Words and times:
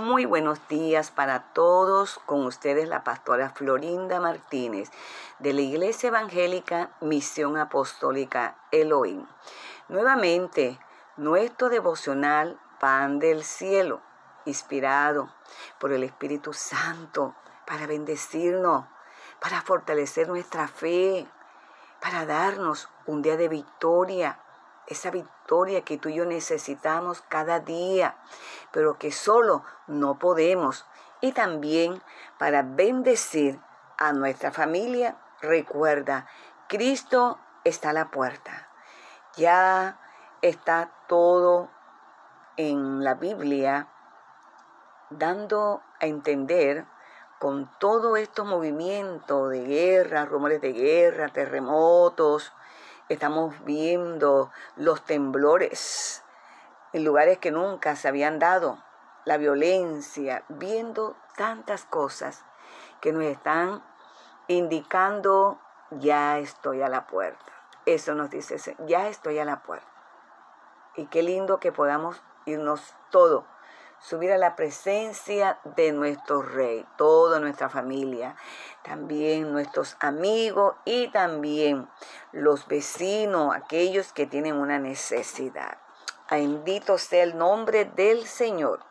Muy 0.00 0.24
buenos 0.24 0.66
días 0.66 1.10
para 1.10 1.52
todos. 1.52 2.18
Con 2.24 2.46
ustedes 2.46 2.88
la 2.88 3.04
pastora 3.04 3.50
Florinda 3.50 4.18
Martínez 4.18 4.90
de 5.40 5.52
la 5.52 5.60
Iglesia 5.60 6.08
Evangélica 6.08 6.88
Misión 7.02 7.58
Apostólica 7.58 8.56
Elohim. 8.70 9.26
Nuevamente, 9.88 10.78
nuestro 11.18 11.68
devocional 11.68 12.58
Pan 12.80 13.18
del 13.18 13.44
Cielo, 13.44 14.00
inspirado 14.46 15.30
por 15.78 15.92
el 15.92 16.02
Espíritu 16.02 16.54
Santo 16.54 17.34
para 17.66 17.86
bendecirnos, 17.86 18.86
para 19.38 19.60
fortalecer 19.60 20.28
nuestra 20.28 20.66
fe, 20.66 21.28
para 22.00 22.24
darnos 22.24 22.88
un 23.04 23.20
día 23.20 23.36
de 23.36 23.48
victoria, 23.48 24.40
esa 24.90 25.10
victoria 25.10 25.82
que 25.82 25.96
tú 25.96 26.08
y 26.08 26.16
yo 26.16 26.26
necesitamos 26.26 27.22
cada 27.22 27.60
día, 27.60 28.16
pero 28.72 28.98
que 28.98 29.12
solo 29.12 29.64
no 29.86 30.18
podemos. 30.18 30.84
Y 31.20 31.32
también 31.32 32.02
para 32.38 32.62
bendecir 32.62 33.60
a 33.98 34.12
nuestra 34.12 34.50
familia, 34.50 35.16
recuerda, 35.40 36.26
Cristo 36.68 37.38
está 37.64 37.90
a 37.90 37.94
la 37.94 38.10
puerta. 38.10 38.68
Ya 39.36 40.00
está 40.42 40.90
todo 41.06 41.70
en 42.56 43.04
la 43.04 43.14
Biblia 43.14 43.88
dando 45.10 45.82
a 46.00 46.06
entender 46.06 46.84
con 47.38 47.70
todo 47.78 48.16
estos 48.16 48.44
movimientos 48.44 49.50
de 49.50 49.64
guerra, 49.64 50.24
rumores 50.24 50.60
de 50.60 50.72
guerra, 50.72 51.28
terremotos, 51.28 52.52
estamos 53.10 53.64
viendo 53.64 54.52
los 54.76 55.04
temblores 55.04 56.22
en 56.92 57.04
lugares 57.04 57.38
que 57.38 57.50
nunca 57.50 57.96
se 57.96 58.06
habían 58.06 58.38
dado, 58.38 58.78
la 59.24 59.36
violencia, 59.36 60.44
viendo 60.48 61.16
tantas 61.36 61.84
cosas 61.84 62.44
que 63.00 63.12
nos 63.12 63.24
están 63.24 63.82
indicando, 64.46 65.58
ya 65.90 66.38
estoy 66.38 66.82
a 66.82 66.88
la 66.88 67.08
puerta. 67.08 67.52
Eso 67.84 68.14
nos 68.14 68.30
dice, 68.30 68.76
ya 68.86 69.08
estoy 69.08 69.40
a 69.40 69.44
la 69.44 69.62
puerta. 69.62 69.86
Y 70.94 71.06
qué 71.06 71.24
lindo 71.24 71.58
que 71.58 71.72
podamos 71.72 72.22
irnos 72.46 72.94
todo 73.10 73.44
subir 74.00 74.32
a 74.32 74.38
la 74.38 74.56
presencia 74.56 75.60
de 75.76 75.92
nuestro 75.92 76.42
Rey, 76.42 76.86
toda 76.96 77.38
nuestra 77.38 77.68
familia, 77.68 78.34
también 78.82 79.52
nuestros 79.52 79.96
amigos 80.00 80.74
y 80.84 81.08
también 81.08 81.88
los 82.32 82.66
vecinos, 82.66 83.54
aquellos 83.54 84.12
que 84.12 84.26
tienen 84.26 84.56
una 84.56 84.78
necesidad. 84.78 85.78
Bendito 86.30 86.96
sea 86.96 87.24
el 87.24 87.36
nombre 87.36 87.84
del 87.84 88.26
Señor. 88.26 88.89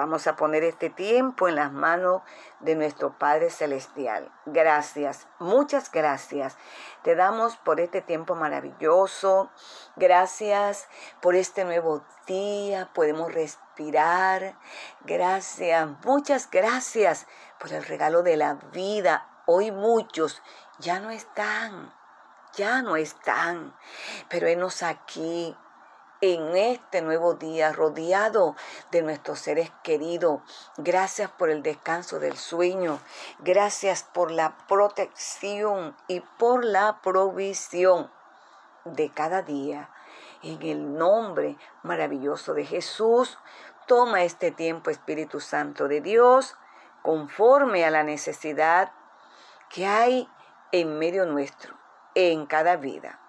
Vamos 0.00 0.26
a 0.26 0.34
poner 0.34 0.64
este 0.64 0.88
tiempo 0.88 1.46
en 1.46 1.56
las 1.56 1.72
manos 1.72 2.22
de 2.60 2.74
nuestro 2.74 3.18
Padre 3.18 3.50
Celestial. 3.50 4.32
Gracias, 4.46 5.28
muchas 5.38 5.92
gracias. 5.92 6.56
Te 7.02 7.14
damos 7.14 7.58
por 7.58 7.80
este 7.80 8.00
tiempo 8.00 8.34
maravilloso. 8.34 9.50
Gracias 9.96 10.88
por 11.20 11.34
este 11.34 11.66
nuevo 11.66 12.02
día. 12.26 12.88
Podemos 12.94 13.30
respirar. 13.30 14.56
Gracias, 15.04 15.90
muchas 16.06 16.50
gracias 16.50 17.26
por 17.58 17.70
el 17.70 17.84
regalo 17.84 18.22
de 18.22 18.38
la 18.38 18.54
vida. 18.72 19.28
Hoy 19.44 19.70
muchos 19.70 20.40
ya 20.78 20.98
no 20.98 21.10
están, 21.10 21.92
ya 22.54 22.80
no 22.80 22.96
están, 22.96 23.76
pero 24.30 24.46
enos 24.46 24.82
aquí 24.82 25.54
en 26.20 26.56
este 26.56 27.00
nuevo 27.00 27.34
día, 27.34 27.72
rodeado 27.72 28.54
de 28.90 29.02
nuestros 29.02 29.38
seres 29.38 29.72
queridos. 29.82 30.40
Gracias 30.76 31.30
por 31.30 31.50
el 31.50 31.62
descanso 31.62 32.18
del 32.18 32.36
sueño. 32.36 33.00
Gracias 33.38 34.02
por 34.02 34.30
la 34.30 34.56
protección 34.68 35.96
y 36.08 36.20
por 36.20 36.64
la 36.64 37.00
provisión 37.02 38.10
de 38.84 39.10
cada 39.10 39.42
día. 39.42 39.90
En 40.42 40.62
el 40.62 40.96
nombre 40.96 41.56
maravilloso 41.82 42.54
de 42.54 42.64
Jesús, 42.64 43.38
toma 43.86 44.22
este 44.22 44.50
tiempo, 44.50 44.90
Espíritu 44.90 45.40
Santo 45.40 45.88
de 45.88 46.00
Dios, 46.00 46.56
conforme 47.02 47.84
a 47.84 47.90
la 47.90 48.02
necesidad 48.02 48.92
que 49.68 49.86
hay 49.86 50.28
en 50.72 50.98
medio 50.98 51.26
nuestro, 51.26 51.76
en 52.14 52.46
cada 52.46 52.76
vida. 52.76 53.20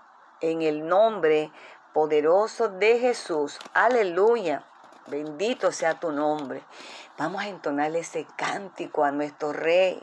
En 0.41 0.61
el 0.61 0.87
nombre 0.87 1.51
poderoso 1.93 2.69
de 2.69 2.99
Jesús. 2.99 3.59
Aleluya. 3.73 4.65
Bendito 5.07 5.71
sea 5.71 5.99
tu 5.99 6.11
nombre. 6.11 6.63
Vamos 7.17 7.41
a 7.41 7.47
entonarle 7.47 7.99
ese 7.99 8.25
cántico 8.37 9.03
a 9.03 9.11
nuestro 9.11 9.51
rey. 9.51 10.01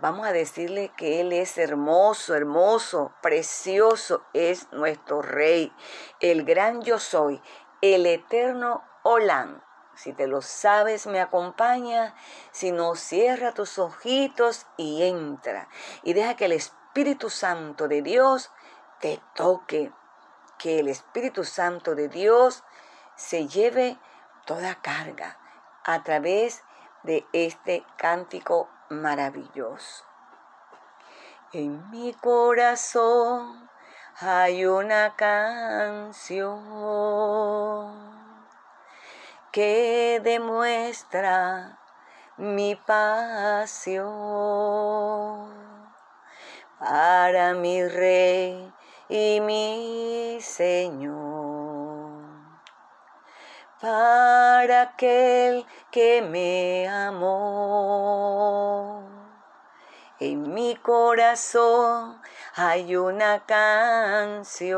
Vamos 0.00 0.26
a 0.26 0.32
decirle 0.32 0.92
que 0.96 1.20
Él 1.20 1.32
es 1.32 1.58
hermoso, 1.58 2.34
hermoso, 2.34 3.12
precioso 3.22 4.24
es 4.32 4.70
nuestro 4.72 5.22
rey. 5.22 5.72
El 6.20 6.44
gran 6.44 6.82
yo 6.82 6.98
soy, 6.98 7.40
el 7.80 8.06
eterno 8.06 8.82
Olán. 9.02 9.62
Si 9.94 10.12
te 10.12 10.26
lo 10.26 10.40
sabes, 10.42 11.06
me 11.06 11.20
acompaña. 11.20 12.14
Si 12.50 12.72
no, 12.72 12.94
cierra 12.96 13.52
tus 13.52 13.78
ojitos 13.78 14.66
y 14.76 15.02
entra. 15.02 15.68
Y 16.02 16.14
deja 16.14 16.34
que 16.34 16.46
el 16.46 16.52
Espíritu 16.52 17.30
Santo 17.30 17.88
de 17.88 18.02
Dios 18.02 18.50
te 19.00 19.20
toque 19.34 19.92
que 20.62 20.78
el 20.78 20.86
Espíritu 20.86 21.42
Santo 21.42 21.96
de 21.96 22.08
Dios 22.08 22.62
se 23.16 23.48
lleve 23.48 23.98
toda 24.46 24.76
carga 24.76 25.36
a 25.84 26.04
través 26.04 26.62
de 27.02 27.26
este 27.32 27.84
cántico 27.96 28.70
maravilloso. 28.88 30.04
En 31.52 31.90
mi 31.90 32.14
corazón 32.14 33.68
hay 34.20 34.64
una 34.64 35.16
canción 35.16 36.62
que 39.50 40.20
demuestra 40.22 41.76
mi 42.36 42.76
pasión 42.76 44.12
para 46.78 47.52
mi 47.54 47.84
rey 47.84 48.72
y 49.12 49.40
mi 49.42 50.38
Señor. 50.40 52.22
Para 53.78 54.82
aquel 54.82 55.66
que 55.90 56.22
me 56.22 56.88
amó. 56.88 58.22
En 60.18 60.54
mi 60.54 60.76
corazón 60.76 62.22
hay 62.56 62.96
una 62.96 63.44
canción 63.44 64.72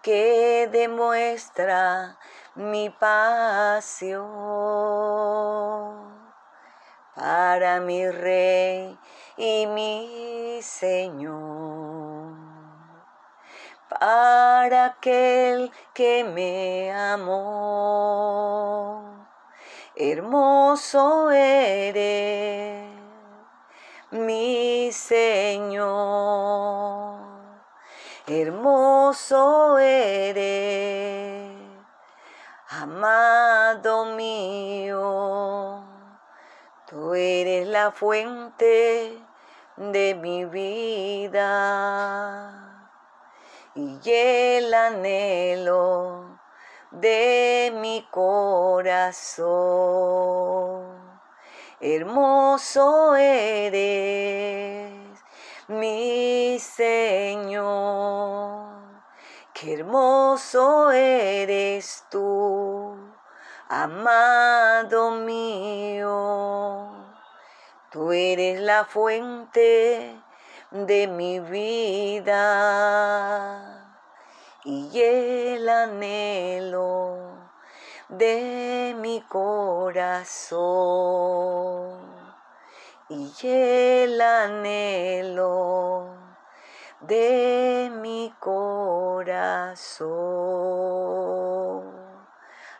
que 0.00 0.68
demuestra 0.70 2.18
mi 2.54 2.88
pasión 2.90 4.22
para 7.16 7.80
mi 7.80 8.08
rey 8.08 8.96
y 9.36 9.66
mi 9.66 10.31
Señor. 10.62 12.34
Para 13.88 14.86
aquel 14.86 15.70
que 15.92 16.24
me 16.24 16.90
amó, 16.92 18.14
hermoso 19.94 21.30
eres, 21.30 22.88
mi 24.10 24.90
Señor. 24.92 26.42
Hermoso 28.26 29.78
eres, 29.78 31.52
amado 32.70 34.06
mío 34.14 34.72
Tú 36.92 37.14
eres 37.14 37.66
la 37.68 37.90
fuente 37.90 39.18
de 39.76 40.14
mi 40.14 40.44
vida 40.44 41.48
y 43.74 43.98
el 44.04 44.74
anhelo 44.74 46.38
de 46.90 47.72
mi 47.74 48.06
corazón. 48.10 49.42
Hermoso 51.80 53.16
eres, 53.16 54.92
mi 55.68 56.58
Señor, 56.60 57.62
qué 59.52 59.74
hermoso 59.74 60.92
eres 60.92 62.04
tú 62.08 63.12
amado 63.72 65.12
mío, 65.12 66.10
tú 67.92 68.12
eres 68.12 68.58
la 68.60 68.84
fuente 68.86 70.16
de 70.70 71.06
mi 71.06 71.40
vida 71.40 72.38
y 74.64 74.98
el 74.98 75.68
anhelo 75.68 77.18
de 78.08 78.96
mi 78.98 79.20
corazón 79.28 80.52
y 83.10 83.30
el 83.42 84.18
anhelo 84.22 86.06
de 87.00 87.92
mi 88.00 88.34
corazón. 88.40 89.82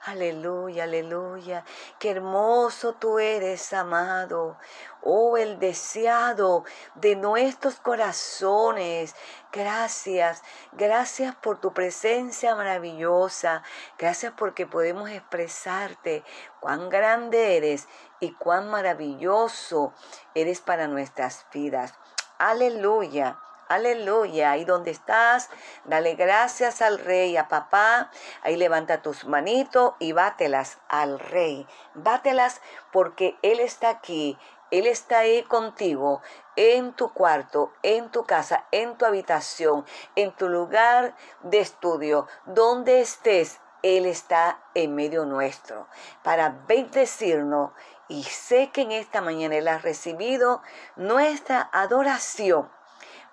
Aleluya, 0.04 0.82
aleluya. 0.82 1.64
Qué 2.00 2.10
hermoso 2.10 2.94
tú 2.94 3.20
eres, 3.20 3.72
amado. 3.72 4.58
Oh, 5.00 5.36
el 5.36 5.60
deseado 5.60 6.64
de 6.96 7.14
nuestros 7.14 7.76
corazones. 7.76 9.14
Gracias, 9.52 10.42
gracias 10.72 11.36
por 11.36 11.60
tu 11.60 11.72
presencia 11.72 12.56
maravillosa. 12.56 13.62
Gracias 13.96 14.32
porque 14.36 14.66
podemos 14.66 15.08
expresarte 15.08 16.24
cuán 16.58 16.88
grande 16.88 17.56
eres 17.56 17.86
y 18.18 18.32
cuán 18.34 18.70
maravilloso 18.70 19.94
eres 20.34 20.60
para 20.60 20.88
nuestras 20.88 21.46
vidas. 21.52 21.94
Aleluya. 22.38 23.38
Aleluya. 23.68 24.50
Ahí 24.50 24.64
donde 24.64 24.90
estás, 24.90 25.50
dale 25.84 26.14
gracias 26.14 26.82
al 26.82 26.98
rey, 26.98 27.36
a 27.36 27.48
papá. 27.48 28.10
Ahí 28.42 28.56
levanta 28.56 29.02
tus 29.02 29.24
manitos 29.24 29.94
y 29.98 30.12
bátelas 30.12 30.78
al 30.88 31.18
rey. 31.18 31.66
Bátelas 31.94 32.60
porque 32.92 33.36
Él 33.42 33.60
está 33.60 33.88
aquí. 33.90 34.38
Él 34.70 34.86
está 34.86 35.18
ahí 35.18 35.42
contigo, 35.42 36.22
en 36.56 36.94
tu 36.94 37.12
cuarto, 37.12 37.74
en 37.82 38.10
tu 38.10 38.24
casa, 38.24 38.64
en 38.70 38.96
tu 38.96 39.04
habitación, 39.04 39.84
en 40.16 40.32
tu 40.32 40.48
lugar 40.48 41.14
de 41.42 41.60
estudio, 41.60 42.26
donde 42.46 43.02
estés. 43.02 43.60
Él 43.82 44.06
está 44.06 44.60
en 44.74 44.94
medio 44.94 45.26
nuestro 45.26 45.88
para 46.22 46.50
bendecirnos 46.68 47.72
y 48.08 48.22
sé 48.22 48.70
que 48.70 48.82
en 48.82 48.92
esta 48.92 49.20
mañana 49.20 49.56
Él 49.56 49.66
ha 49.66 49.78
recibido 49.78 50.62
nuestra 50.96 51.68
adoración 51.72 52.70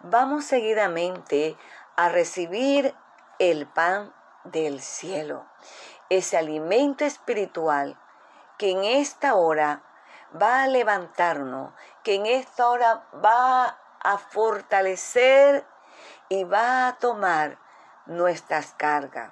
vamos 0.01 0.45
seguidamente 0.45 1.57
a 1.95 2.09
recibir 2.09 2.95
el 3.39 3.67
pan 3.67 4.13
del 4.43 4.81
cielo, 4.81 5.45
ese 6.09 6.37
alimento 6.37 7.05
espiritual 7.05 7.97
que 8.57 8.71
en 8.71 8.83
esta 8.83 9.35
hora 9.35 9.83
va 10.39 10.63
a 10.63 10.67
levantarnos, 10.67 11.73
que 12.03 12.15
en 12.15 12.25
esta 12.25 12.69
hora 12.69 13.03
va 13.23 13.77
a 14.01 14.17
fortalecer 14.17 15.65
y 16.29 16.43
va 16.43 16.87
a 16.87 16.97
tomar 16.97 17.57
nuestras 18.05 18.73
cargas. 18.73 19.31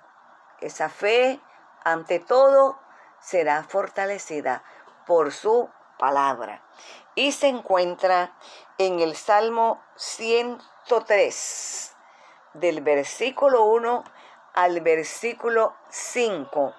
Esa 0.59 0.89
fe, 0.89 1.39
ante 1.83 2.19
todo, 2.19 2.79
será 3.19 3.63
fortalecida 3.63 4.63
por 5.05 5.31
su 5.31 5.69
palabra. 5.97 6.61
Y 7.15 7.31
se 7.31 7.47
encuentra 7.47 8.33
en 8.79 8.99
el 8.99 9.15
Salmo 9.15 9.81
103, 9.95 11.95
del 12.53 12.81
versículo 12.81 13.65
1 13.65 14.03
al 14.53 14.81
versículo 14.81 15.73
5. 15.89 16.75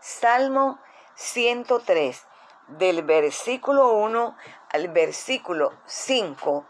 Salmo 0.00 0.78
103, 1.14 2.24
del 2.68 3.02
versículo 3.02 3.92
1 3.92 4.34
al 4.72 4.88
versículo 4.88 5.74
5. 5.84 6.64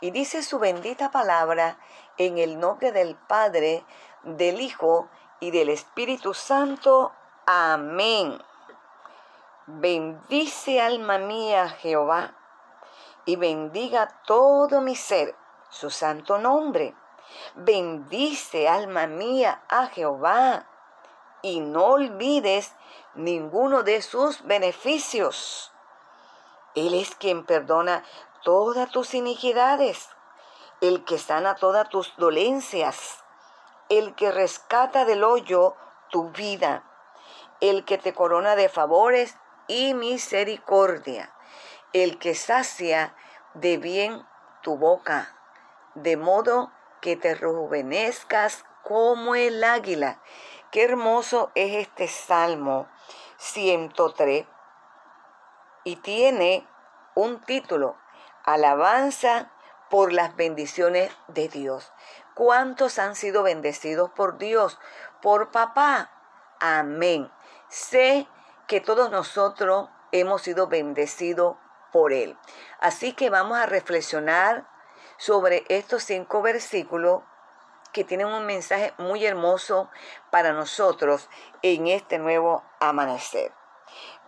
Y 0.00 0.12
dice 0.12 0.44
su 0.44 0.60
bendita 0.60 1.10
palabra 1.10 1.76
en 2.16 2.38
el 2.38 2.60
nombre 2.60 2.92
del 2.92 3.16
Padre, 3.16 3.84
del 4.22 4.60
Hijo 4.60 5.08
y 5.40 5.50
del 5.50 5.68
Espíritu 5.68 6.32
Santo. 6.32 7.10
Amén. 7.44 8.40
Bendice 9.66 10.80
alma 10.80 11.18
mía 11.18 11.70
Jehová 11.70 12.37
y 13.28 13.36
bendiga 13.36 14.08
todo 14.24 14.80
mi 14.80 14.96
ser 14.96 15.36
su 15.68 15.90
santo 15.90 16.38
nombre. 16.38 16.94
Bendice 17.56 18.70
alma 18.70 19.06
mía 19.06 19.62
a 19.68 19.88
Jehová 19.88 20.66
y 21.42 21.60
no 21.60 21.88
olvides 21.88 22.74
ninguno 23.14 23.82
de 23.82 24.00
sus 24.00 24.44
beneficios. 24.44 25.72
Él 26.74 26.94
es 26.94 27.14
quien 27.16 27.44
perdona 27.44 28.02
todas 28.42 28.90
tus 28.90 29.12
iniquidades, 29.12 30.08
el 30.80 31.04
que 31.04 31.18
sana 31.18 31.54
todas 31.54 31.86
tus 31.90 32.16
dolencias, 32.16 33.24
el 33.90 34.14
que 34.14 34.32
rescata 34.32 35.04
del 35.04 35.22
hoyo 35.22 35.76
tu 36.08 36.30
vida, 36.30 36.82
el 37.60 37.84
que 37.84 37.98
te 37.98 38.14
corona 38.14 38.56
de 38.56 38.70
favores 38.70 39.36
y 39.66 39.92
misericordia, 39.92 41.34
el 41.92 42.18
que 42.18 42.34
sacia 42.34 43.14
de 43.54 43.78
bien 43.78 44.26
tu 44.62 44.76
boca, 44.76 45.34
de 45.94 46.16
modo 46.16 46.72
que 47.00 47.16
te 47.16 47.34
rejuvenezcas 47.34 48.64
como 48.82 49.34
el 49.34 49.62
águila. 49.64 50.20
Qué 50.70 50.84
hermoso 50.84 51.50
es 51.54 51.74
este 51.86 52.08
Salmo 52.08 52.88
103 53.38 54.46
y 55.84 55.96
tiene 55.96 56.66
un 57.14 57.40
título, 57.40 57.96
Alabanza 58.44 59.50
por 59.88 60.12
las 60.12 60.36
bendiciones 60.36 61.10
de 61.28 61.48
Dios. 61.48 61.92
¿Cuántos 62.34 62.98
han 62.98 63.16
sido 63.16 63.42
bendecidos 63.42 64.10
por 64.10 64.38
Dios? 64.38 64.78
Por 65.22 65.50
papá. 65.50 66.10
Amén. 66.60 67.30
Sé 67.68 68.28
que 68.66 68.80
todos 68.80 69.10
nosotros 69.10 69.88
hemos 70.12 70.42
sido 70.42 70.68
bendecidos 70.68 71.56
por 71.92 72.12
Él. 72.12 72.36
Así 72.80 73.12
que 73.12 73.30
vamos 73.30 73.58
a 73.58 73.66
reflexionar 73.66 74.66
sobre 75.16 75.64
estos 75.68 76.04
cinco 76.04 76.42
versículos 76.42 77.22
que 77.92 78.04
tienen 78.04 78.26
un 78.28 78.46
mensaje 78.46 78.94
muy 78.98 79.24
hermoso 79.24 79.90
para 80.30 80.52
nosotros 80.52 81.28
en 81.62 81.86
este 81.86 82.18
nuevo 82.18 82.62
amanecer. 82.80 83.52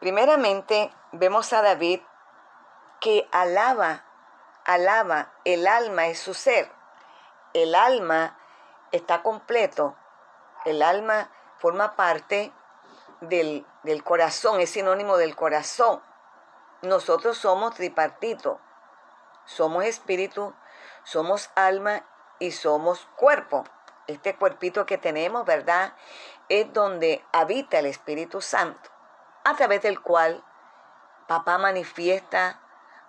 Primeramente, 0.01 0.91
vemos 1.13 1.53
a 1.53 1.63
David 1.63 2.01
que 3.01 3.29
alaba, 3.33 4.05
alaba, 4.65 5.33
el 5.45 5.67
alma 5.67 6.07
es 6.07 6.19
su 6.19 6.35
ser. 6.35 6.71
El 7.53 7.75
alma 7.75 8.39
está 8.93 9.23
completo. 9.23 9.97
El 10.65 10.83
alma 10.83 11.31
forma 11.59 11.97
parte 11.97 12.53
del, 13.21 13.67
del 13.83 14.03
corazón, 14.03 14.61
es 14.61 14.71
sinónimo 14.71 15.17
del 15.17 15.37
corazón. 15.37 16.03
Nosotros 16.83 17.37
somos 17.37 17.75
tripartito. 17.75 18.59
Somos 19.45 19.85
espíritu, 19.85 20.55
somos 21.05 21.51
alma 21.55 22.05
y 22.39 22.53
somos 22.53 23.07
cuerpo. 23.17 23.65
Este 24.07 24.35
cuerpito 24.37 24.87
que 24.87 24.97
tenemos, 24.97 25.45
¿verdad? 25.45 25.95
Es 26.49 26.73
donde 26.73 27.25
habita 27.33 27.79
el 27.79 27.87
Espíritu 27.87 28.41
Santo, 28.41 28.91
a 29.45 29.55
través 29.57 29.83
del 29.83 30.01
cual 30.01 30.43
papá 31.29 31.59
manifiesta 31.59 32.61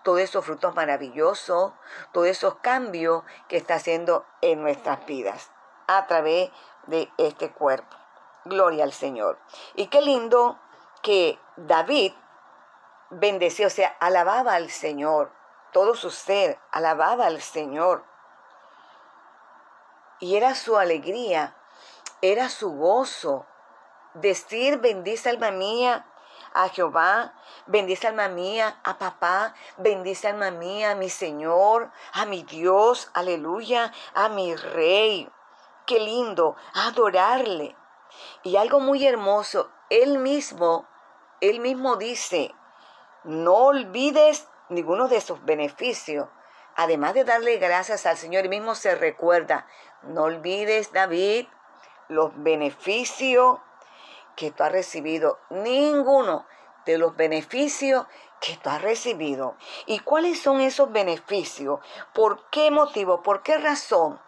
todos 0.03 0.19
esos 0.19 0.45
frutos 0.45 0.75
maravillosos, 0.75 1.73
todos 2.11 2.27
esos 2.27 2.55
cambios 2.55 3.23
que 3.47 3.57
está 3.57 3.75
haciendo 3.75 4.25
en 4.41 4.61
nuestras 4.61 5.05
vidas, 5.05 5.51
a 5.87 6.07
través 6.07 6.51
de 6.87 7.09
este 7.17 7.51
cuerpo. 7.51 7.95
Gloria 8.45 8.83
al 8.83 8.93
Señor. 8.93 9.39
Y 9.75 9.87
qué 9.87 10.01
lindo 10.01 10.59
que 11.01 11.39
David 11.55 12.13
bendecía, 13.11 13.67
o 13.67 13.69
sea, 13.69 13.95
alababa 13.99 14.55
al 14.55 14.69
Señor, 14.69 15.31
todo 15.71 15.95
su 15.95 16.09
ser, 16.09 16.57
alababa 16.71 17.27
al 17.27 17.41
Señor. 17.41 18.03
Y 20.19 20.35
era 20.35 20.55
su 20.55 20.77
alegría, 20.77 21.55
era 22.21 22.49
su 22.49 22.71
gozo. 22.71 23.45
Decir, 24.13 24.79
bendice 24.79 25.29
alma 25.29 25.51
mía 25.51 26.05
a 26.53 26.69
Jehová, 26.69 27.33
bendice 27.65 28.07
alma 28.07 28.27
mía 28.27 28.79
a 28.83 28.97
papá, 28.97 29.55
bendice 29.77 30.27
alma 30.27 30.51
mía 30.51 30.91
a 30.91 30.95
mi 30.95 31.09
Señor, 31.09 31.91
a 32.13 32.25
mi 32.25 32.43
Dios, 32.43 33.09
aleluya, 33.13 33.93
a 34.13 34.29
mi 34.29 34.55
Rey. 34.55 35.29
Qué 35.85 35.99
lindo, 35.99 36.55
adorarle. 36.73 37.75
Y 38.43 38.57
algo 38.57 38.79
muy 38.79 39.05
hermoso, 39.07 39.71
él 39.89 40.17
mismo, 40.17 40.85
él 41.39 41.61
mismo 41.61 41.95
dice, 41.95 42.53
no 43.23 43.53
olvides 43.53 44.47
ninguno 44.69 45.07
de 45.07 45.21
sus 45.21 45.43
beneficios. 45.45 46.27
Además 46.75 47.13
de 47.13 47.23
darle 47.23 47.57
gracias 47.57 48.05
al 48.05 48.17
Señor, 48.17 48.47
mismo 48.47 48.75
se 48.75 48.95
recuerda, 48.95 49.67
no 50.03 50.23
olvides, 50.23 50.93
David, 50.93 51.47
los 52.07 52.31
beneficios 52.35 53.59
que 54.35 54.51
tú 54.51 54.63
has 54.63 54.71
recibido. 54.71 55.39
Ninguno 55.49 56.45
de 56.85 56.97
los 56.97 57.15
beneficios 57.15 58.07
que 58.39 58.57
tú 58.57 58.69
has 58.69 58.81
recibido. 58.81 59.55
¿Y 59.85 59.99
cuáles 59.99 60.41
son 60.41 60.61
esos 60.61 60.91
beneficios? 60.91 61.79
¿Por 62.13 62.49
qué 62.49 62.71
motivo? 62.71 63.21
¿Por 63.21 63.43
qué 63.43 63.57
razón? 63.57 64.19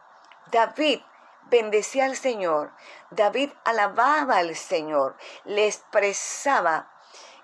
David 0.52 1.02
bendecía 1.50 2.06
al 2.06 2.16
Señor. 2.16 2.72
David 3.10 3.52
alababa 3.66 4.38
al 4.38 4.56
Señor, 4.56 5.16
le 5.46 5.68
expresaba 5.68 6.92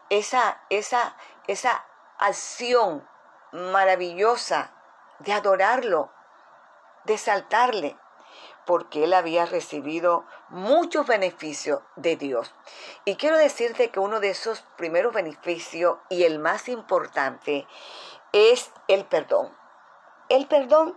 esa, 0.09 0.61
esa, 0.69 1.15
esa 1.51 1.83
acción 2.19 3.07
maravillosa 3.51 4.71
de 5.17 5.33
adorarlo, 5.33 6.11
de 7.05 7.17
saltarle, 7.17 7.97
porque 8.67 9.05
él 9.05 9.13
había 9.15 9.47
recibido 9.47 10.25
muchos 10.49 11.07
beneficios 11.07 11.81
de 11.95 12.17
Dios. 12.17 12.53
Y 13.03 13.15
quiero 13.15 13.37
decirte 13.37 13.89
que 13.89 13.99
uno 13.99 14.19
de 14.19 14.29
esos 14.29 14.61
primeros 14.77 15.11
beneficios 15.11 15.97
y 16.09 16.23
el 16.23 16.37
más 16.37 16.69
importante 16.69 17.67
es 18.31 18.71
el 18.87 19.05
perdón. 19.05 19.51
El 20.29 20.45
perdón. 20.45 20.95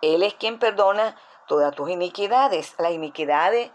Él 0.00 0.22
es 0.22 0.32
quien 0.32 0.58
perdona 0.58 1.16
todas 1.46 1.74
tus 1.74 1.90
iniquidades. 1.90 2.74
Las 2.78 2.92
iniquidades 2.92 3.70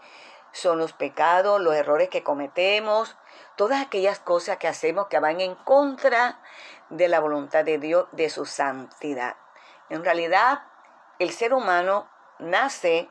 son 0.56 0.78
los 0.78 0.94
pecados, 0.94 1.60
los 1.60 1.74
errores 1.74 2.08
que 2.08 2.22
cometemos, 2.22 3.14
todas 3.56 3.84
aquellas 3.84 4.18
cosas 4.18 4.56
que 4.56 4.68
hacemos 4.68 5.08
que 5.08 5.20
van 5.20 5.40
en 5.42 5.54
contra 5.54 6.40
de 6.88 7.08
la 7.08 7.20
voluntad 7.20 7.62
de 7.64 7.76
Dios, 7.76 8.06
de 8.12 8.30
su 8.30 8.46
santidad. 8.46 9.36
En 9.90 10.02
realidad, 10.02 10.62
el 11.18 11.30
ser 11.30 11.52
humano 11.52 12.08
nace 12.38 13.10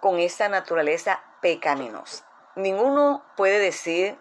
con 0.00 0.18
esa 0.18 0.48
naturaleza 0.48 1.22
pecaminosa. 1.40 2.26
Ninguno 2.56 3.24
puede 3.36 3.60
decir 3.60 4.18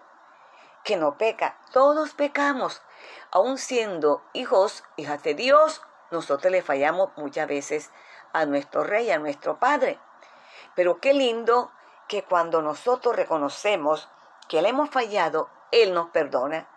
que 0.83 0.97
no 0.97 1.17
peca. 1.17 1.57
Todos 1.71 2.13
pecamos. 2.13 2.83
Aun 3.31 3.57
siendo 3.57 4.21
hijos, 4.33 4.83
hijas 4.97 5.23
de 5.23 5.33
Dios, 5.33 5.81
nosotros 6.11 6.51
le 6.51 6.61
fallamos 6.61 7.09
muchas 7.15 7.47
veces 7.47 7.91
a 8.33 8.45
nuestro 8.45 8.83
rey, 8.83 9.09
a 9.09 9.17
nuestro 9.17 9.57
padre. 9.57 9.99
Pero 10.75 10.99
qué 10.99 11.13
lindo 11.13 11.71
que 12.07 12.24
cuando 12.24 12.62
nosotros 12.62 13.15
reconocemos 13.15 14.09
que 14.47 14.62
le 14.62 14.69
hemos 14.69 14.89
fallado, 14.89 15.50
Él 15.71 15.93
nos 15.93 16.09
perdona. 16.09 16.67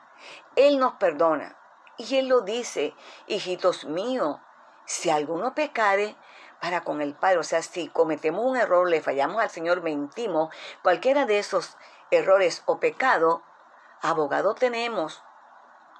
Él 0.57 0.79
nos 0.79 0.95
perdona. 0.95 1.57
Y 1.97 2.17
Él 2.17 2.29
lo 2.29 2.41
dice, 2.41 2.95
hijitos 3.27 3.85
míos, 3.85 4.39
si 4.85 5.11
alguno 5.11 5.55
pecare, 5.55 6.17
para 6.61 6.83
con 6.83 7.01
el 7.01 7.15
Padre. 7.15 7.39
O 7.39 7.45
sea, 7.45 7.63
si 7.63 7.89
cometemos 7.89 8.45
un 8.45 8.57
error, 8.57 8.89
le 8.89 9.01
fallamos 9.01 9.43
al 9.43 9.51
Señor, 9.51 9.83
mentimos, 9.83 10.55
cualquiera 10.83 11.27
de 11.27 11.39
esos 11.39 11.77
errores 12.11 12.63
o 12.67 12.79
pecados, 12.79 13.41
abogado 14.03 14.55
tenemos. 14.55 15.23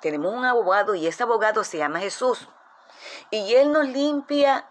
Tenemos 0.01 0.33
un 0.33 0.45
abogado 0.45 0.95
y 0.95 1.07
ese 1.07 1.23
abogado 1.23 1.65
se 1.65 1.79
llama 1.79 2.01
Jesús. 2.01 2.49
Y 3.31 3.55
Él 3.55 3.73
nos 3.73 3.87
limpia 3.87 4.69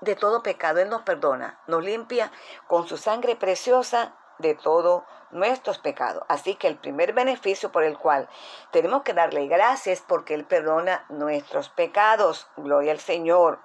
de 0.00 0.16
todo 0.16 0.42
pecado, 0.42 0.80
Él 0.80 0.88
nos 0.88 1.02
perdona, 1.02 1.60
nos 1.66 1.84
limpia 1.84 2.30
con 2.66 2.86
su 2.88 2.96
sangre 2.96 3.36
preciosa 3.36 4.14
de 4.38 4.54
todos 4.54 5.02
nuestros 5.30 5.78
pecados. 5.78 6.24
Así 6.28 6.54
que 6.54 6.66
el 6.66 6.76
primer 6.76 7.12
beneficio 7.12 7.70
por 7.70 7.84
el 7.84 7.98
cual 7.98 8.28
tenemos 8.70 9.02
que 9.02 9.14
darle 9.14 9.46
gracias 9.46 10.02
porque 10.06 10.34
Él 10.34 10.44
perdona 10.44 11.04
nuestros 11.08 11.68
pecados. 11.68 12.48
Gloria 12.56 12.92
al 12.92 13.00
Señor. 13.00 13.60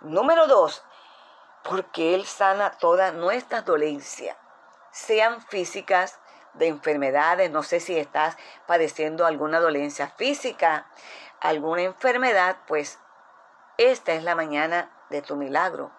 Número 0.00 0.46
dos, 0.46 0.84
porque 1.64 2.14
Él 2.14 2.26
sana 2.26 2.72
todas 2.78 3.14
nuestras 3.14 3.64
dolencias, 3.64 4.36
sean 4.90 5.40
físicas, 5.42 6.20
de 6.54 6.66
enfermedades, 6.66 7.50
no 7.50 7.62
sé 7.62 7.80
si 7.80 7.96
estás 7.96 8.36
padeciendo 8.66 9.26
alguna 9.26 9.60
dolencia 9.60 10.08
física, 10.08 10.86
alguna 11.40 11.82
enfermedad, 11.82 12.56
pues 12.66 12.98
esta 13.76 14.12
es 14.14 14.24
la 14.24 14.34
mañana 14.34 14.90
de 15.10 15.22
tu 15.22 15.36
milagro. 15.36 15.90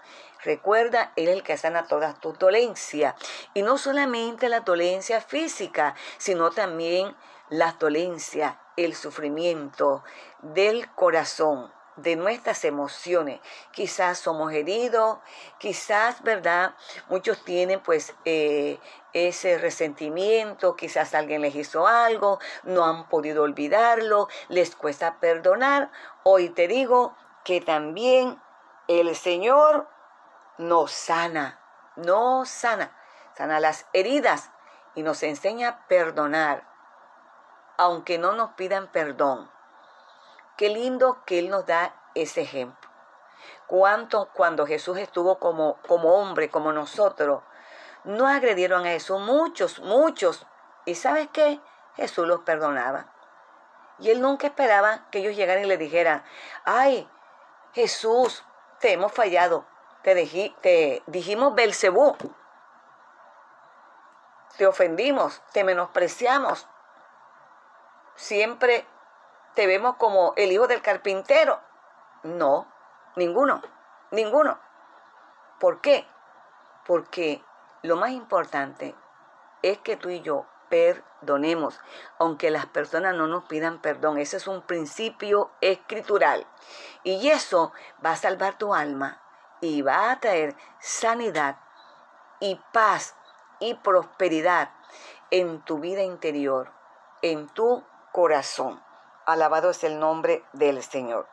Recuerda, 0.44 1.12
Él 1.16 1.28
es 1.28 1.36
el 1.36 1.44
que 1.44 1.58
sana 1.58 1.88
todas 1.88 2.20
tus 2.20 2.38
dolencias. 2.40 3.16
Y 3.54 3.62
no 3.62 3.78
solamente 3.78 4.50
la 4.50 4.62
dolencia 4.62 5.22
física, 5.22 5.96
sino 6.18 6.52
también 6.52 7.16
las 7.50 7.78
dolencias, 7.80 8.56
el 8.78 8.96
sufrimiento 8.96 10.04
del 10.42 10.90
corazón 10.96 11.72
de 11.98 12.16
nuestras 12.16 12.64
emociones. 12.64 13.42
Quizás 13.72 14.20
somos 14.20 14.54
heridos, 14.54 15.18
quizás, 15.58 16.22
¿verdad? 16.24 16.76
Muchos 17.10 17.44
tienen 17.44 17.82
pues 17.82 18.16
eh, 18.26 18.80
ese 19.14 19.58
resentimiento, 19.58 20.76
quizás 20.76 21.14
alguien 21.14 21.42
les 21.42 21.56
hizo 21.56 21.88
algo, 21.88 22.40
no 22.64 22.86
han 22.86 23.10
podido 23.10 23.44
olvidarlo, 23.44 24.28
les 24.48 24.76
cuesta 24.76 25.20
perdonar. 25.20 25.92
Hoy 26.24 26.50
te 26.50 26.68
digo 26.68 27.16
que 27.44 27.62
también 27.62 28.40
el 28.90 29.16
Señor 29.16 29.88
nos 30.58 30.92
sana, 30.92 31.60
nos 31.96 32.50
sana, 32.50 32.92
sana 33.38 33.60
las 33.60 33.86
heridas 33.94 34.50
y 34.96 35.04
nos 35.04 35.22
enseña 35.22 35.70
a 35.70 35.88
perdonar, 35.88 36.64
aunque 37.78 38.18
no 38.18 38.34
nos 38.34 38.50
pidan 38.54 38.88
perdón. 38.88 39.52
Qué 40.58 40.70
lindo 40.70 41.24
que 41.26 41.38
Él 41.38 41.52
nos 41.52 41.68
da 41.68 41.94
ese 42.16 42.42
ejemplo. 42.42 42.90
Cuánto 43.68 44.30
cuando 44.34 44.66
Jesús 44.66 44.98
estuvo 44.98 45.38
como, 45.38 45.78
como 45.88 46.16
hombre, 46.16 46.50
como 46.50 46.74
nosotros, 46.74 47.44
no 48.04 48.28
agredieron 48.28 48.88
a 48.88 48.90
Jesús, 48.90 49.22
muchos, 49.22 49.80
muchos. 49.82 50.48
¿Y 50.86 50.96
sabes 50.96 51.30
qué? 51.32 51.62
Jesús 51.96 52.28
los 52.28 52.40
perdonaba. 52.40 53.14
Y 54.00 54.10
él 54.10 54.20
nunca 54.20 54.48
esperaba 54.48 55.08
que 55.12 55.20
ellos 55.20 55.36
llegaran 55.36 55.64
y 55.64 55.68
le 55.68 55.78
dijeran, 55.78 56.24
ay, 56.66 57.08
Jesús, 57.74 58.44
te 58.80 58.94
hemos 58.94 59.12
fallado, 59.12 59.66
te, 60.04 61.04
dijimos 61.08 61.56
Belcebú, 61.56 62.16
te 64.58 64.68
ofendimos, 64.68 65.42
te 65.54 65.64
menospreciamos. 65.64 66.68
Siempre 68.16 68.86
te 69.54 69.68
vemos 69.68 69.96
como 69.96 70.34
el 70.36 70.52
hijo 70.52 70.68
del 70.68 70.82
carpintero. 70.82 71.60
No, 72.24 72.68
ninguno, 73.16 73.62
ninguno. 74.12 74.60
¿Por 75.60 75.82
qué? 75.82 76.08
Porque 76.86 77.44
lo 77.82 77.96
más 77.96 78.12
importante 78.12 78.96
es 79.62 79.78
que 79.80 79.96
tú 79.96 80.10
y 80.10 80.22
yo 80.22 80.46
perdonemos, 80.70 81.80
aunque 82.18 82.52
las 82.52 82.66
personas 82.66 83.16
no 83.16 83.28
nos 83.28 83.46
pidan 83.46 83.80
perdón. 83.82 84.18
Ese 84.18 84.38
es 84.38 84.48
un 84.48 84.62
principio 84.62 85.52
escritural. 85.62 86.46
Y 87.04 87.30
eso 87.30 87.72
va 88.06 88.12
a 88.12 88.16
salvar 88.16 88.58
tu 88.58 88.74
alma 88.74 89.22
y 89.62 89.82
va 89.82 90.12
a 90.12 90.20
traer 90.20 90.56
sanidad 90.80 91.58
y 92.40 92.60
paz 92.72 93.16
y 93.60 93.74
prosperidad 93.76 94.72
en 95.32 95.62
tu 95.62 95.80
vida 95.80 96.02
interior, 96.02 96.72
en 97.22 97.48
tu 97.50 97.84
corazón. 98.12 98.82
Alabado 99.26 99.70
es 99.70 99.84
el 99.84 100.00
nombre 100.00 100.44
del 100.54 100.82
Señor. 100.82 101.28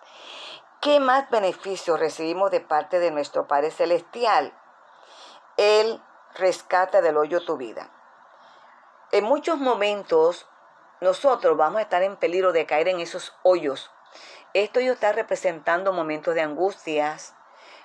¿Qué 0.81 1.01
más 1.01 1.31
beneficios 1.31 1.99
recibimos 1.99 2.51
de 2.51 2.61
parte 2.61 2.99
de 2.99 3.11
nuestro 3.11 3.47
Padre 3.47 3.71
Celestial? 3.71 4.53
Él 5.57 6.03
rescata 6.35 7.01
del 7.01 7.17
hoyo 7.17 7.45
tu 7.45 7.57
vida. 7.57 7.91
En 9.13 9.25
muchos 9.25 9.59
momentos 9.59 10.47
nosotros 11.01 11.57
vamos 11.57 11.79
a 11.79 11.83
estar 11.83 12.03
en 12.03 12.17
peligro 12.17 12.53
de 12.53 12.67
caer 12.67 12.89
en 12.89 13.01
esos 13.01 13.35
hoyos. 13.43 13.91
Esto 14.55 14.81
yo 14.81 14.93
está 14.93 15.13
representando 15.13 15.93
momentos 15.93 16.35
de 16.35 16.43
angustias, 16.43 17.35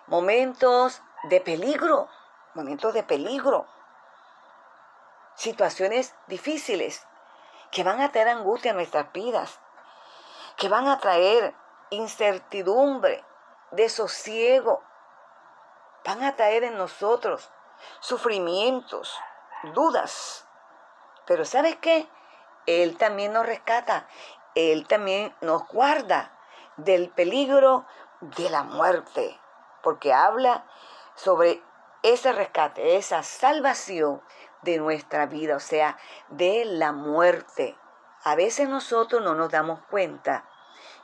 momentos 0.07 1.01
de 1.23 1.41
peligro, 1.41 2.07
momentos 2.53 2.93
de 2.93 3.03
peligro, 3.03 3.67
situaciones 5.35 6.15
difíciles 6.27 7.07
que 7.71 7.83
van 7.83 8.01
a 8.01 8.11
traer 8.11 8.29
angustia 8.29 8.71
en 8.71 8.77
nuestras 8.77 9.11
vidas 9.11 9.59
que 10.61 10.69
van 10.69 10.87
a 10.87 10.99
traer 10.99 11.55
incertidumbre, 11.89 13.25
desosiego, 13.71 14.83
van 16.05 16.23
a 16.23 16.35
traer 16.35 16.63
en 16.63 16.77
nosotros 16.77 17.49
sufrimientos, 17.99 19.17
dudas. 19.73 20.47
Pero 21.31 21.45
¿sabes 21.45 21.77
qué? 21.77 22.09
Él 22.65 22.97
también 22.97 23.31
nos 23.31 23.45
rescata, 23.45 24.05
Él 24.53 24.85
también 24.85 25.33
nos 25.39 25.65
guarda 25.69 26.37
del 26.75 27.07
peligro 27.09 27.85
de 28.19 28.49
la 28.49 28.63
muerte, 28.63 29.39
porque 29.81 30.11
habla 30.11 30.65
sobre 31.15 31.63
ese 32.03 32.33
rescate, 32.33 32.97
esa 32.97 33.23
salvación 33.23 34.21
de 34.63 34.79
nuestra 34.79 35.25
vida, 35.25 35.55
o 35.55 35.61
sea, 35.61 35.97
de 36.27 36.65
la 36.65 36.91
muerte. 36.91 37.77
A 38.25 38.35
veces 38.35 38.67
nosotros 38.67 39.21
no 39.23 39.33
nos 39.33 39.49
damos 39.49 39.79
cuenta 39.89 40.43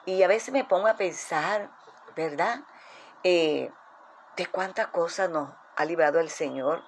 y 0.03 0.24
a 0.24 0.27
veces 0.27 0.51
me 0.51 0.65
pongo 0.65 0.88
a 0.88 0.98
pensar, 0.98 1.69
¿verdad? 2.17 2.63
Eh, 3.24 3.72
de 4.36 4.46
cuántas 4.48 4.88
cosas 4.88 5.29
nos 5.29 5.51
ha 5.77 5.86
librado 5.86 6.19
el 6.19 6.29
Señor. 6.29 6.84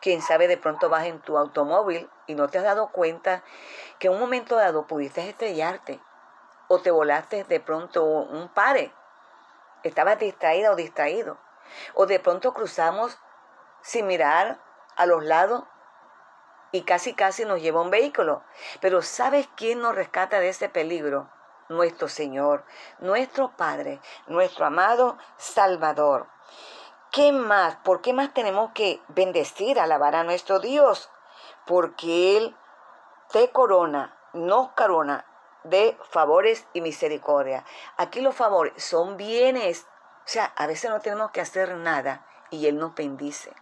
Quién 0.00 0.22
sabe, 0.22 0.48
de 0.48 0.56
pronto 0.56 0.88
vas 0.88 1.06
en 1.06 1.20
tu 1.20 1.36
automóvil 1.36 2.08
y 2.26 2.34
no 2.34 2.48
te 2.48 2.58
has 2.58 2.64
dado 2.64 2.88
cuenta 2.88 3.42
que 3.98 4.08
en 4.08 4.14
un 4.14 4.20
momento 4.20 4.56
dado 4.56 4.86
pudiste 4.86 5.28
estrellarte 5.28 6.00
o 6.68 6.78
te 6.80 6.90
volaste 6.90 7.44
de 7.44 7.60
pronto 7.60 8.04
un 8.04 8.48
pare. 8.48 8.92
Estabas 9.82 10.18
distraída 10.18 10.70
o 10.70 10.76
distraído. 10.76 11.38
O 11.94 12.06
de 12.06 12.20
pronto 12.20 12.52
cruzamos 12.54 13.18
sin 13.82 14.06
mirar 14.06 14.60
a 14.96 15.06
los 15.06 15.24
lados 15.24 15.64
y 16.72 16.82
casi 16.82 17.14
casi 17.14 17.44
nos 17.44 17.60
lleva 17.60 17.80
un 17.80 17.90
vehículo. 17.90 18.42
Pero 18.80 19.02
¿sabes 19.02 19.48
quién 19.56 19.80
nos 19.80 19.94
rescata 19.94 20.40
de 20.40 20.50
ese 20.50 20.68
peligro? 20.68 21.30
Nuestro 21.68 22.08
Señor, 22.08 22.64
nuestro 22.98 23.56
Padre, 23.56 24.00
nuestro 24.26 24.64
amado 24.64 25.18
Salvador. 25.36 26.26
¿Qué 27.10 27.32
más? 27.32 27.76
¿Por 27.76 28.02
qué 28.02 28.12
más 28.12 28.34
tenemos 28.34 28.72
que 28.72 29.00
bendecir, 29.08 29.80
alabar 29.80 30.14
a 30.14 30.24
nuestro 30.24 30.58
Dios? 30.58 31.10
Porque 31.66 32.36
Él 32.36 32.54
te 33.32 33.50
corona, 33.50 34.14
nos 34.34 34.68
corona 34.72 35.24
de 35.64 35.96
favores 36.10 36.66
y 36.74 36.82
misericordia. 36.82 37.64
Aquí 37.96 38.20
los 38.20 38.34
favores 38.34 38.84
son 38.84 39.16
bienes. 39.16 39.86
O 40.26 40.28
sea, 40.28 40.52
a 40.54 40.66
veces 40.66 40.90
no 40.90 41.00
tenemos 41.00 41.30
que 41.30 41.40
hacer 41.40 41.76
nada 41.76 42.26
y 42.50 42.66
Él 42.66 42.78
nos 42.78 42.94
bendice. 42.94 43.54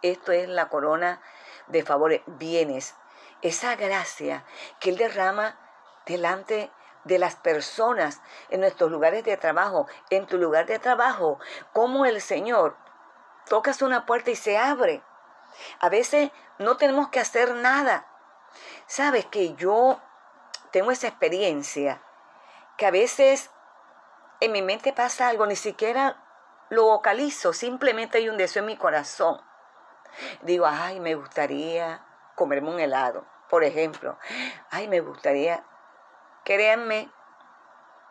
Esto 0.00 0.32
es 0.32 0.48
la 0.48 0.70
corona 0.70 1.20
de 1.66 1.84
favores, 1.84 2.22
bienes. 2.26 2.94
Esa 3.42 3.76
gracia 3.76 4.46
que 4.80 4.88
Él 4.88 4.96
derrama 4.96 5.58
delante 6.06 6.70
de 7.04 7.18
las 7.18 7.36
personas 7.36 8.22
en 8.48 8.60
nuestros 8.60 8.90
lugares 8.90 9.24
de 9.24 9.36
trabajo, 9.36 9.86
en 10.08 10.26
tu 10.26 10.38
lugar 10.38 10.64
de 10.64 10.78
trabajo, 10.78 11.38
como 11.74 12.06
el 12.06 12.22
Señor 12.22 12.76
tocas 13.48 13.82
una 13.82 14.06
puerta 14.06 14.30
y 14.30 14.36
se 14.36 14.58
abre. 14.58 15.02
A 15.80 15.88
veces 15.88 16.30
no 16.58 16.76
tenemos 16.76 17.08
que 17.08 17.20
hacer 17.20 17.54
nada. 17.54 18.06
Sabes 18.86 19.26
que 19.26 19.54
yo 19.54 20.00
tengo 20.70 20.90
esa 20.90 21.08
experiencia, 21.08 22.02
que 22.76 22.86
a 22.86 22.90
veces 22.90 23.50
en 24.40 24.52
mi 24.52 24.62
mente 24.62 24.92
pasa 24.92 25.28
algo, 25.28 25.46
ni 25.46 25.56
siquiera 25.56 26.16
lo 26.70 26.84
vocalizo, 26.84 27.52
simplemente 27.52 28.18
hay 28.18 28.28
un 28.28 28.36
deseo 28.36 28.60
en 28.60 28.66
mi 28.66 28.76
corazón. 28.76 29.40
Digo, 30.42 30.66
ay, 30.66 31.00
me 31.00 31.14
gustaría 31.14 32.04
comerme 32.34 32.70
un 32.70 32.80
helado, 32.80 33.24
por 33.48 33.64
ejemplo. 33.64 34.18
Ay, 34.70 34.88
me 34.88 35.00
gustaría, 35.00 35.64
créanme, 36.44 37.10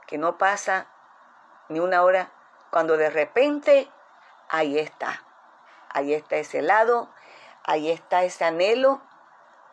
que 0.07 0.17
no 0.17 0.37
pasa 0.37 0.87
ni 1.69 1.79
una 1.79 2.03
hora 2.03 2.31
cuando 2.71 2.97
de 2.97 3.09
repente 3.09 3.89
ahí 4.53 4.77
está, 4.77 5.23
ahí 5.89 6.13
está 6.13 6.35
ese 6.35 6.59
helado, 6.59 7.09
ahí 7.63 7.89
está 7.89 8.23
ese 8.23 8.45
anhelo, 8.45 9.01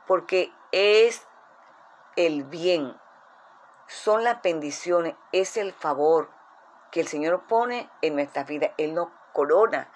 porque 0.06 0.50
es 0.72 1.26
el 2.16 2.44
bien, 2.44 2.98
son 3.86 4.24
las 4.24 4.40
bendiciones, 4.40 5.16
es 5.32 5.58
el 5.58 5.74
favor 5.74 6.30
que 6.90 7.00
el 7.00 7.08
Señor 7.08 7.46
pone 7.46 7.90
en 8.00 8.14
nuestra 8.14 8.44
vida. 8.44 8.72
Él 8.78 8.94
nos 8.94 9.08
corona 9.34 9.92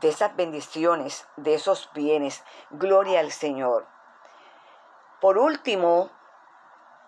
de 0.00 0.08
esas 0.08 0.34
bendiciones, 0.34 1.28
de 1.36 1.54
esos 1.54 1.90
bienes. 1.94 2.42
Gloria 2.70 3.20
al 3.20 3.30
Señor. 3.30 3.86
Por 5.20 5.38
último, 5.38 6.10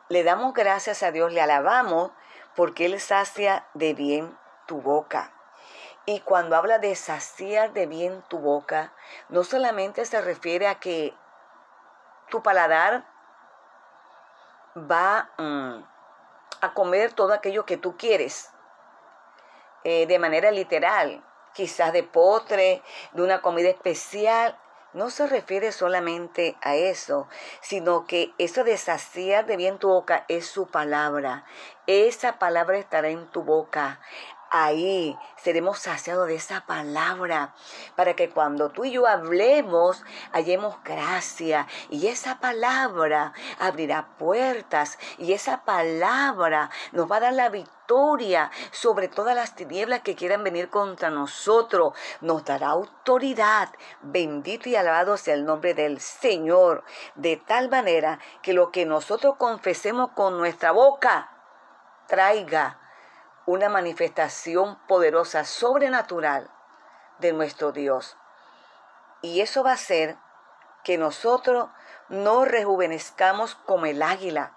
le 0.08 0.22
damos 0.22 0.54
gracias 0.54 1.02
a 1.02 1.10
Dios, 1.10 1.32
le 1.32 1.42
alabamos 1.42 2.12
porque 2.54 2.86
Él 2.86 3.00
sacia 3.00 3.66
de 3.74 3.94
bien 3.94 4.38
tu 4.66 4.80
boca. 4.80 5.35
Y 6.06 6.20
cuando 6.20 6.54
habla 6.56 6.78
de 6.78 6.94
saciar 6.94 7.72
de 7.72 7.86
bien 7.86 8.22
tu 8.28 8.38
boca, 8.38 8.92
no 9.28 9.42
solamente 9.42 10.04
se 10.04 10.20
refiere 10.20 10.68
a 10.68 10.76
que 10.78 11.12
tu 12.30 12.42
paladar 12.44 13.04
va 14.76 15.30
mm, 15.36 15.82
a 16.60 16.74
comer 16.74 17.12
todo 17.12 17.32
aquello 17.32 17.66
que 17.66 17.76
tú 17.76 17.96
quieres 17.96 18.52
eh, 19.82 20.06
de 20.06 20.18
manera 20.18 20.50
literal, 20.50 21.24
quizás 21.54 21.92
de 21.92 22.02
postre, 22.02 22.82
de 23.12 23.22
una 23.22 23.40
comida 23.40 23.68
especial. 23.68 24.58
No 24.92 25.10
se 25.10 25.26
refiere 25.26 25.72
solamente 25.72 26.56
a 26.62 26.74
eso, 26.74 27.28
sino 27.60 28.06
que 28.06 28.32
eso 28.38 28.64
de 28.64 28.78
saciar 28.78 29.44
de 29.46 29.56
bien 29.56 29.78
tu 29.78 29.88
boca 29.88 30.24
es 30.28 30.46
su 30.46 30.68
palabra. 30.68 31.44
Esa 31.86 32.38
palabra 32.38 32.78
estará 32.78 33.08
en 33.08 33.26
tu 33.26 33.42
boca 33.42 34.00
ahí 34.50 35.16
seremos 35.36 35.78
saciados 35.78 36.28
de 36.28 36.36
esa 36.36 36.66
palabra 36.66 37.54
para 37.94 38.14
que 38.14 38.30
cuando 38.30 38.70
tú 38.70 38.84
y 38.84 38.92
yo 38.92 39.06
hablemos 39.06 40.02
hallemos 40.32 40.76
gracia 40.84 41.66
y 41.90 42.06
esa 42.08 42.38
palabra 42.38 43.32
abrirá 43.58 44.16
puertas 44.18 44.98
y 45.18 45.32
esa 45.32 45.64
palabra 45.64 46.70
nos 46.92 47.10
va 47.10 47.16
a 47.16 47.20
dar 47.20 47.32
la 47.32 47.48
victoria 47.48 48.50
sobre 48.72 49.08
todas 49.08 49.36
las 49.36 49.54
tinieblas 49.54 50.00
que 50.00 50.16
quieran 50.16 50.42
venir 50.42 50.70
contra 50.70 51.10
nosotros. 51.10 51.94
Nos 52.20 52.44
dará 52.44 52.68
autoridad. 52.68 53.68
Bendito 54.02 54.68
y 54.68 54.76
alabado 54.76 55.16
sea 55.16 55.34
el 55.34 55.44
nombre 55.44 55.74
del 55.74 56.00
Señor. 56.00 56.84
De 57.14 57.36
tal 57.36 57.68
manera 57.68 58.18
que 58.42 58.52
lo 58.52 58.70
que 58.70 58.86
nosotros 58.86 59.36
confesemos 59.36 60.10
con 60.12 60.36
nuestra 60.36 60.72
boca 60.72 61.30
traiga 62.08 62.80
una 63.46 63.68
manifestación 63.68 64.78
poderosa, 64.86 65.44
sobrenatural 65.44 66.50
de 67.18 67.32
nuestro 67.32 67.72
Dios. 67.72 68.16
Y 69.22 69.40
eso 69.40 69.62
va 69.62 69.70
a 69.70 69.74
hacer 69.74 70.16
que 70.84 70.98
nosotros 70.98 71.68
no 72.08 72.44
rejuvenezcamos 72.44 73.54
como 73.54 73.86
el 73.86 74.02
águila. 74.02 74.56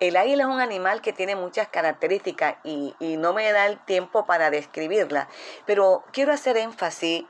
El 0.00 0.16
águila 0.16 0.44
es 0.44 0.48
un 0.48 0.60
animal 0.60 1.00
que 1.00 1.12
tiene 1.12 1.34
muchas 1.34 1.68
características 1.68 2.56
y, 2.62 2.94
y 3.00 3.16
no 3.16 3.32
me 3.32 3.50
da 3.50 3.66
el 3.66 3.82
tiempo 3.84 4.26
para 4.26 4.50
describirla, 4.50 5.28
pero 5.66 6.04
quiero 6.12 6.32
hacer 6.32 6.56
énfasis 6.56 7.24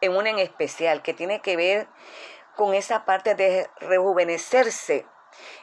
en 0.00 0.16
una 0.16 0.30
en 0.30 0.38
especial 0.38 1.02
que 1.02 1.12
tiene 1.12 1.40
que 1.42 1.56
ver 1.56 1.88
con 2.56 2.74
esa 2.74 3.04
parte 3.04 3.34
de 3.34 3.68
rejuvenecerse. 3.80 5.06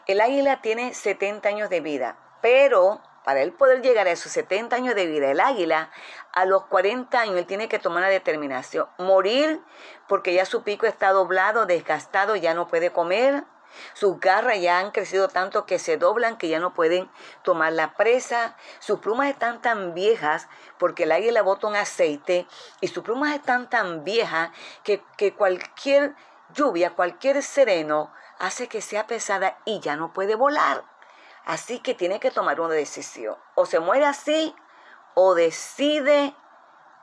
El 0.06 0.22
águila 0.22 0.62
tiene 0.62 0.94
70 0.94 1.50
años 1.50 1.70
de 1.70 1.82
vida, 1.82 2.18
pero 2.42 3.02
para 3.24 3.42
él 3.42 3.54
poder 3.54 3.82
llegar 3.82 4.08
a 4.08 4.12
esos 4.12 4.32
70 4.32 4.76
años 4.76 4.96
de 4.96 5.08
vida, 5.08 5.32
el 5.32 5.40
águila, 5.40 5.92
a 6.32 6.46
los 6.46 6.66
40 6.66 7.20
años 7.20 7.38
él 7.38 7.46
tiene 7.46 7.68
que 7.68 7.80
tomar 7.80 8.00
una 8.00 8.10
determinación, 8.10 8.88
morir 8.98 9.62
porque 10.08 10.34
ya 10.34 10.46
su 10.46 10.64
pico 10.64 10.86
está 10.86 11.12
doblado, 11.12 11.66
desgastado, 11.66 12.36
ya 12.36 12.54
no 12.54 12.68
puede 12.68 12.92
comer, 12.92 13.44
sus 13.94 14.20
garras 14.20 14.60
ya 14.60 14.80
han 14.80 14.92
crecido 14.92 15.28
tanto 15.28 15.66
que 15.66 15.80
se 15.80 15.98
doblan 15.98 16.38
que 16.38 16.48
ya 16.48 16.60
no 16.60 16.74
pueden 16.74 17.10
tomar 17.44 17.74
la 17.74 17.94
presa. 17.96 18.56
Sus 18.80 19.00
plumas 19.00 19.30
están 19.30 19.62
tan 19.62 19.94
viejas 19.94 20.48
porque 20.78 21.04
el 21.04 21.12
águila 21.12 21.42
bota 21.42 21.68
un 21.68 21.76
aceite 21.76 22.48
y 22.82 22.88
sus 22.88 23.04
plumas 23.04 23.34
están 23.34 23.70
tan 23.70 24.04
viejas 24.04 24.52
que, 24.84 25.04
que 25.18 25.34
cualquier 25.34 26.16
lluvia, 26.54 26.92
cualquier 26.92 27.42
sereno 27.42 28.12
hace 28.40 28.68
que 28.68 28.82
sea 28.82 29.08
pesada 29.08 29.58
y 29.66 29.80
ya 29.80 29.96
no 29.96 30.14
puede 30.14 30.36
volar. 30.36 30.93
Así 31.46 31.80
que 31.80 31.94
tiene 31.94 32.20
que 32.20 32.32
tomar 32.32 32.60
una 32.62 32.74
decisión. 32.74 33.38
O 33.56 33.66
se 33.66 33.80
muere 33.80 34.06
así 34.06 34.56
o 35.14 35.36
decide 35.36 36.36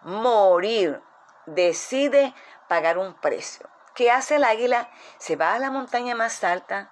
morir. 0.02 1.02
Decide 1.46 2.34
pagar 2.68 2.98
un 2.98 3.14
precio. 3.14 3.68
¿Qué 3.94 4.10
hace 4.10 4.36
el 4.36 4.44
águila? 4.44 4.88
Se 5.18 5.36
va 5.36 5.54
a 5.54 5.58
la 5.58 5.70
montaña 5.70 6.14
más 6.14 6.44
alta, 6.44 6.90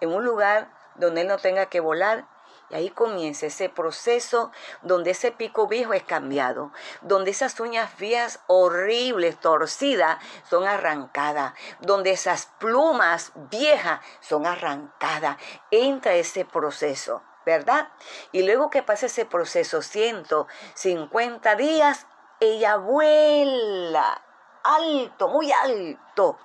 en 0.00 0.12
un 0.12 0.24
lugar 0.24 0.70
donde 0.96 1.22
él 1.22 1.28
no 1.28 1.38
tenga 1.38 1.66
que 1.66 1.80
volar 1.80 2.26
y 2.68 2.74
ahí 2.74 2.90
comienza 2.90 3.46
ese 3.46 3.68
proceso 3.68 4.50
donde 4.82 5.12
ese 5.12 5.30
pico 5.30 5.68
viejo 5.68 5.92
es 5.92 6.02
cambiado, 6.02 6.72
donde 7.00 7.30
esas 7.30 7.58
uñas 7.60 7.96
viejas 7.96 8.40
horribles, 8.48 9.38
torcidas, 9.38 10.18
son 10.48 10.66
arrancadas, 10.66 11.54
donde 11.80 12.10
esas 12.10 12.46
plumas 12.58 13.32
viejas 13.50 14.00
son 14.20 14.46
arrancadas. 14.46 15.36
Entra 15.70 16.14
ese 16.14 16.44
proceso, 16.44 17.22
¿verdad? 17.44 17.88
Y 18.32 18.42
luego 18.42 18.70
que 18.70 18.82
pasa 18.82 19.06
ese 19.06 19.26
proceso, 19.26 19.80
150 19.80 21.54
días, 21.54 22.06
ella 22.40 22.76
vuela 22.76 24.22
alto, 24.64 25.28
muy 25.28 25.52
alto. 25.52 26.38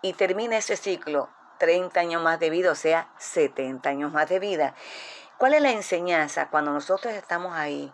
Y 0.00 0.14
termina 0.14 0.56
ese 0.56 0.76
ciclo 0.76 1.28
30 1.62 2.00
años 2.00 2.20
más 2.20 2.40
de 2.40 2.50
vida, 2.50 2.72
o 2.72 2.74
sea, 2.74 3.08
70 3.18 3.88
años 3.88 4.12
más 4.12 4.28
de 4.28 4.40
vida. 4.40 4.74
¿Cuál 5.38 5.54
es 5.54 5.62
la 5.62 5.70
enseñanza 5.70 6.50
cuando 6.50 6.72
nosotros 6.72 7.14
estamos 7.14 7.54
ahí 7.54 7.92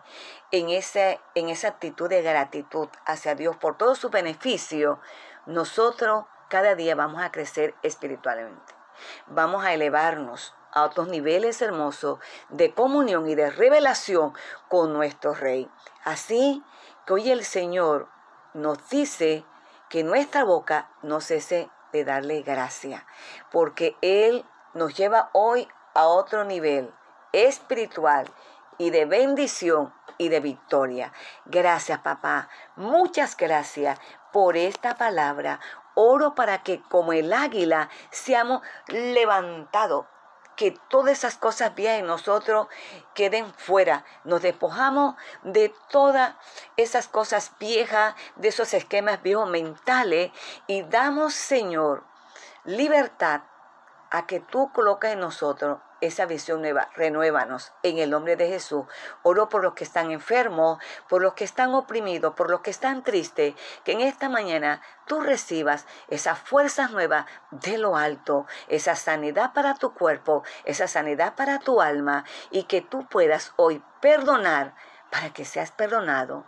en, 0.49 0.69
en 0.69 1.49
esa 1.49 1.67
actitud 1.67 2.09
de 2.09 2.23
gratitud 2.23 2.89
hacia 3.05 3.35
Dios 3.35 3.57
por 3.57 3.77
todo 3.77 3.93
su 3.93 4.09
beneficio? 4.09 4.99
Nosotros 5.45 6.25
cada 6.49 6.73
día 6.73 6.95
vamos 6.95 7.21
a 7.21 7.31
crecer 7.31 7.75
espiritualmente. 7.83 8.73
Vamos 9.27 9.63
a 9.63 9.71
elevarnos 9.71 10.55
a 10.71 10.81
otros 10.81 11.07
niveles 11.07 11.61
hermosos 11.61 12.17
de 12.49 12.73
comunión 12.73 13.29
y 13.29 13.35
de 13.35 13.51
revelación 13.51 14.33
con 14.67 14.93
nuestro 14.93 15.35
Rey. 15.35 15.69
Así 16.03 16.63
que 17.05 17.13
hoy 17.13 17.29
el 17.29 17.43
Señor 17.43 18.07
nos 18.55 18.89
dice 18.89 19.45
que 19.89 20.03
nuestra 20.03 20.43
boca 20.43 20.89
no 21.03 21.21
cese 21.21 21.69
de 21.91 22.05
darle 22.05 22.41
gracia, 22.41 23.05
porque 23.51 23.95
Él 24.01 24.45
nos 24.73 24.95
lleva 24.95 25.29
hoy 25.33 25.67
a 25.93 26.05
otro 26.05 26.43
nivel 26.45 26.93
espiritual 27.31 28.27
y 28.77 28.89
de 28.91 29.05
bendición 29.05 29.93
y 30.17 30.29
de 30.29 30.39
victoria. 30.39 31.13
Gracias, 31.45 31.99
papá. 31.99 32.49
Muchas 32.75 33.35
gracias 33.35 33.99
por 34.31 34.57
esta 34.57 34.95
palabra. 34.95 35.59
Oro 35.95 36.35
para 36.35 36.63
que 36.63 36.81
como 36.83 37.13
el 37.13 37.33
águila 37.33 37.89
seamos 38.09 38.61
levantados 38.87 40.05
que 40.59 40.77
todas 40.89 41.17
esas 41.17 41.37
cosas 41.37 41.73
viejas 41.73 41.99
en 41.99 42.05
nosotros 42.05 42.67
queden 43.13 43.53
fuera. 43.53 44.03
Nos 44.25 44.41
despojamos 44.41 45.15
de 45.41 45.73
todas 45.89 46.35
esas 46.75 47.07
cosas 47.07 47.53
viejas, 47.61 48.13
de 48.35 48.49
esos 48.49 48.73
esquemas 48.73 49.23
viejos 49.23 49.49
mentales 49.49 50.33
y 50.67 50.81
damos, 50.81 51.33
Señor, 51.33 52.03
libertad 52.65 53.43
a 54.11 54.25
que 54.25 54.39
tú 54.39 54.71
colocas 54.73 55.13
en 55.13 55.19
nosotros 55.19 55.79
esa 56.01 56.25
visión 56.25 56.61
nueva. 56.61 56.89
Renuévanos 56.95 57.73
en 57.83 57.97
el 57.99 58.09
nombre 58.09 58.35
de 58.35 58.47
Jesús. 58.47 58.85
Oro 59.23 59.49
por 59.49 59.63
los 59.63 59.73
que 59.73 59.83
están 59.83 60.11
enfermos, 60.11 60.79
por 61.07 61.21
los 61.21 61.33
que 61.33 61.43
están 61.43 61.73
oprimidos, 61.73 62.33
por 62.35 62.49
los 62.49 62.61
que 62.61 62.71
están 62.71 63.03
tristes, 63.03 63.55
que 63.83 63.91
en 63.91 64.01
esta 64.01 64.29
mañana 64.29 64.81
tú 65.05 65.21
recibas 65.21 65.85
esas 66.07 66.39
fuerzas 66.39 66.91
nuevas 66.91 67.25
de 67.51 67.77
lo 67.77 67.97
alto, 67.97 68.45
esa 68.67 68.95
sanidad 68.95 69.53
para 69.53 69.75
tu 69.75 69.93
cuerpo, 69.93 70.43
esa 70.65 70.87
sanidad 70.87 71.35
para 71.35 71.59
tu 71.59 71.81
alma 71.81 72.23
y 72.51 72.63
que 72.63 72.81
tú 72.81 73.05
puedas 73.07 73.53
hoy 73.57 73.83
perdonar 74.01 74.75
para 75.11 75.31
que 75.31 75.45
seas 75.45 75.71
perdonado 75.71 76.45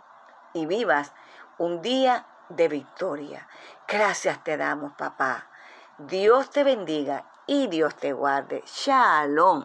y 0.52 0.66
vivas 0.66 1.12
un 1.58 1.82
día 1.82 2.26
de 2.48 2.68
victoria. 2.68 3.48
Gracias 3.88 4.42
te 4.44 4.56
damos, 4.56 4.92
papá. 4.94 5.48
Dios 5.98 6.50
te 6.50 6.64
bendiga 6.64 7.26
y 7.46 7.66
Dios 7.68 7.94
te 7.96 8.12
guarde. 8.12 8.62
Shalom. 8.66 9.64